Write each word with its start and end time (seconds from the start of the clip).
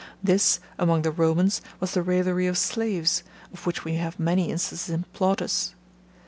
This, 0.23 0.59
among 0.79 1.03
the 1.03 1.11
Romans, 1.11 1.61
was 1.79 1.91
the 1.91 2.01
raillery 2.01 2.47
of 2.47 2.57
slaves, 2.57 3.21
of 3.53 3.67
which 3.67 3.85
we 3.85 3.97
have 3.97 4.19
many 4.19 4.49
instances 4.49 4.89
in 4.89 5.03
Plautus. 5.13 5.75